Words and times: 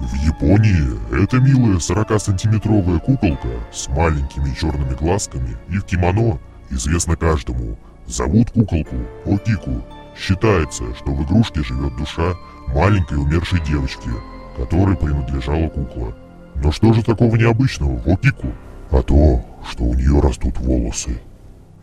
В 0.00 0.14
Японии 0.14 1.22
эта 1.22 1.38
милая 1.38 1.76
40-сантиметровая 1.76 2.98
куколка 2.98 3.48
с 3.72 3.88
маленькими 3.88 4.52
черными 4.54 4.94
глазками 4.94 5.56
и 5.70 5.78
в 5.78 5.84
кимоно 5.84 6.40
известна 6.70 7.16
каждому. 7.16 7.78
Зовут 8.06 8.50
куколку 8.50 8.96
Окику. 9.24 9.84
Считается, 10.16 10.94
что 10.96 11.12
в 11.12 11.24
игрушке 11.24 11.62
живет 11.62 11.96
душа 11.96 12.34
маленькой 12.68 13.18
умершей 13.18 13.60
девочки, 13.60 14.10
которой 14.56 14.96
принадлежала 14.96 15.68
кукла. 15.68 16.14
Но 16.56 16.72
что 16.72 16.92
же 16.92 17.02
такого 17.02 17.36
необычного 17.36 17.96
в 17.96 18.08
Окику? 18.08 18.52
А 18.90 19.00
то, 19.02 19.44
что 19.70 19.84
у 19.84 19.94
нее 19.94 20.20
растут 20.20 20.58
волосы. 20.58 21.20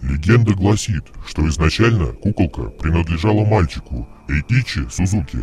Легенда 0.02 0.54
гласит, 0.54 1.06
что 1.26 1.48
изначально 1.48 2.08
куколка 2.08 2.64
принадлежала 2.64 3.46
мальчику 3.46 4.08
Эйкичи 4.28 4.88
Сузуки. 4.90 5.40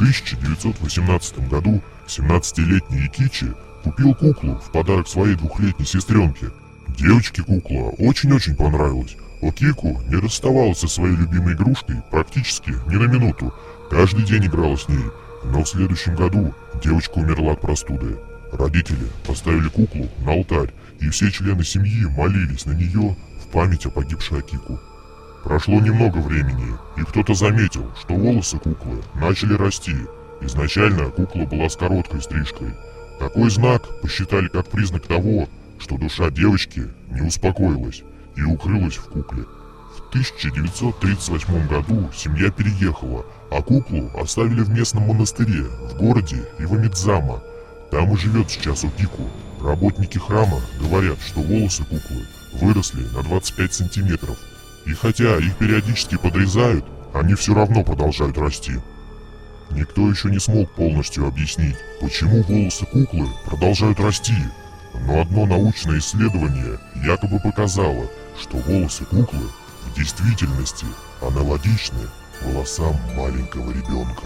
В 0.00 0.02
1918 0.02 1.46
году 1.50 1.82
17-летний 2.06 3.06
Икичи 3.06 3.52
купил 3.84 4.14
куклу 4.14 4.54
в 4.54 4.72
подарок 4.72 5.06
своей 5.06 5.34
двухлетней 5.34 5.84
сестренке. 5.84 6.46
Девочке 6.88 7.42
кукла 7.42 7.90
очень-очень 7.98 8.56
понравилась. 8.56 9.18
Окику 9.42 10.00
не 10.08 10.16
расставалась 10.16 10.78
со 10.78 10.88
своей 10.88 11.14
любимой 11.16 11.52
игрушкой 11.52 11.96
практически 12.10 12.70
ни 12.88 12.96
на 12.96 13.08
минуту. 13.08 13.52
Каждый 13.90 14.24
день 14.24 14.46
играла 14.46 14.78
с 14.78 14.88
ней. 14.88 15.04
Но 15.44 15.64
в 15.64 15.68
следующем 15.68 16.14
году 16.14 16.54
девочка 16.82 17.18
умерла 17.18 17.52
от 17.52 17.60
простуды. 17.60 18.16
Родители 18.52 19.06
поставили 19.26 19.68
куклу 19.68 20.08
на 20.24 20.32
алтарь, 20.32 20.72
и 21.00 21.10
все 21.10 21.30
члены 21.30 21.62
семьи 21.62 22.06
молились 22.06 22.64
на 22.64 22.72
нее 22.72 23.16
в 23.38 23.52
память 23.52 23.84
о 23.84 23.90
погибшей 23.90 24.38
Акику. 24.38 24.80
Прошло 25.44 25.80
немного 25.80 26.18
времени, 26.18 26.74
и 26.96 27.02
кто-то 27.02 27.34
заметил, 27.34 27.90
что 27.98 28.14
волосы 28.14 28.58
куклы 28.58 29.02
начали 29.14 29.54
расти. 29.54 29.96
Изначально 30.42 31.10
кукла 31.10 31.44
была 31.44 31.68
с 31.68 31.76
короткой 31.76 32.20
стрижкой. 32.22 32.74
Такой 33.18 33.50
знак 33.50 33.82
посчитали 34.02 34.48
как 34.48 34.66
признак 34.68 35.06
того, 35.06 35.48
что 35.78 35.96
душа 35.96 36.30
девочки 36.30 36.84
не 37.10 37.22
успокоилась 37.22 38.02
и 38.36 38.42
укрылась 38.42 38.96
в 38.96 39.08
кукле. 39.08 39.44
В 39.96 40.08
1938 40.10 41.66
году 41.68 42.10
семья 42.14 42.50
переехала, 42.50 43.24
а 43.50 43.62
куклу 43.62 44.10
оставили 44.20 44.60
в 44.60 44.70
местном 44.70 45.08
монастыре 45.08 45.64
в 45.64 45.96
городе 45.96 46.48
Ивамидзама. 46.58 47.42
Там 47.90 48.12
и 48.12 48.16
живет 48.16 48.50
сейчас 48.50 48.84
Укику. 48.84 49.28
Работники 49.60 50.18
храма 50.18 50.60
говорят, 50.80 51.18
что 51.20 51.40
волосы 51.40 51.82
куклы 51.84 52.26
выросли 52.52 53.04
на 53.14 53.22
25 53.22 53.74
сантиметров. 53.74 54.38
И 54.86 54.92
хотя 54.94 55.36
их 55.38 55.56
периодически 55.56 56.16
подрезают, 56.16 56.84
они 57.14 57.34
все 57.34 57.54
равно 57.54 57.82
продолжают 57.84 58.38
расти. 58.38 58.80
Никто 59.70 60.08
еще 60.08 60.30
не 60.30 60.38
смог 60.38 60.70
полностью 60.72 61.26
объяснить, 61.26 61.76
почему 62.00 62.42
волосы 62.42 62.86
куклы 62.86 63.28
продолжают 63.46 64.00
расти. 64.00 64.34
Но 65.06 65.20
одно 65.20 65.46
научное 65.46 65.98
исследование 65.98 66.78
якобы 67.04 67.38
показало, 67.40 68.06
что 68.40 68.56
волосы 68.58 69.04
куклы 69.04 69.48
в 69.86 69.94
действительности 69.96 70.86
аналогичны 71.20 72.08
волосам 72.42 72.96
маленького 73.16 73.70
ребенка. 73.70 74.24